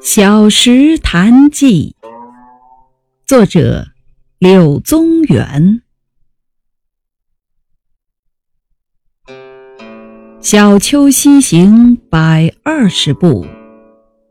[0.00, 1.96] 小石潭记》，
[3.26, 3.88] 作者
[4.38, 5.82] 柳宗元。
[10.40, 13.44] 小丘西行百二十步，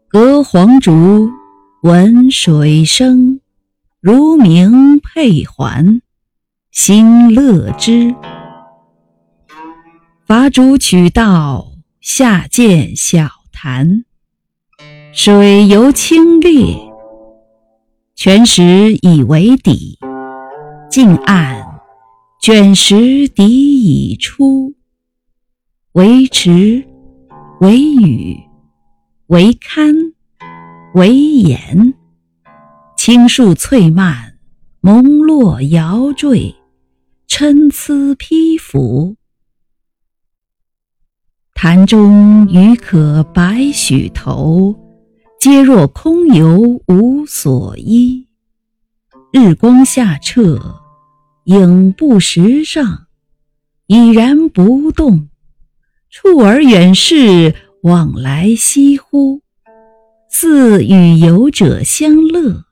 [0.07, 1.29] 隔黄竹，
[1.83, 3.41] 闻水声，
[3.99, 6.01] 如鸣佩环，
[6.71, 8.15] 心乐之。
[10.25, 14.05] 伐竹取道，下见小潭，
[15.19, 16.93] 水尤清冽，
[18.13, 19.97] 泉石已为底，
[20.91, 21.81] 近岸
[22.39, 24.75] 卷石底已出。
[25.93, 26.85] 为池，
[27.61, 28.37] 为屿，
[29.25, 29.91] 为堪，
[30.93, 31.95] 为岩。
[32.95, 34.37] 青树翠蔓，
[34.81, 36.53] 蒙络摇缀，
[37.27, 39.15] 参差披拂。
[41.55, 44.75] 潭中鱼可百许头，
[45.49, 48.27] 皆若空游无所依。
[49.31, 50.81] 日光下澈，
[51.45, 53.07] 影不时上，
[53.85, 55.29] 已然不动。
[56.09, 59.41] 触而远视，往来翕忽，
[60.29, 62.65] 似与游者相乐。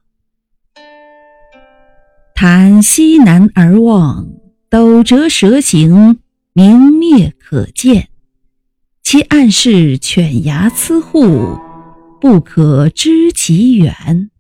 [2.34, 4.28] 潭西南而望，
[4.70, 6.20] 陡折蛇形，
[6.52, 8.10] 明灭可见。
[9.02, 11.58] 其岸势犬牙差互，
[12.26, 14.32] 不可知其远。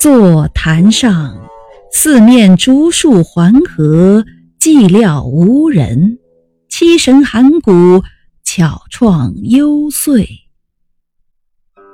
[0.00, 1.48] 坐潭上，
[1.92, 4.26] 四面竹树环合。
[4.58, 6.18] 寂寥无人，
[6.68, 8.02] 七神寒骨，
[8.42, 10.26] 巧创幽邃。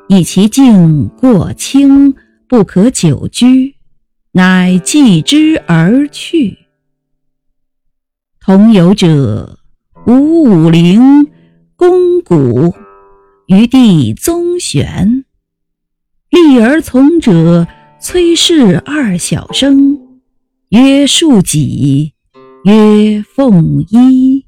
[0.09, 2.15] 以其境过清，
[2.49, 3.77] 不可久居，
[4.33, 6.57] 乃寄之而去。
[8.41, 9.59] 同游者
[10.07, 11.31] 吴武陵、
[11.81, 12.75] 公鼓
[13.47, 15.25] 余弟宗玄，
[16.29, 17.67] 立而从者，
[17.99, 20.21] 崔氏二小生，
[20.69, 22.13] 曰庶己，
[22.65, 24.45] 曰奉一。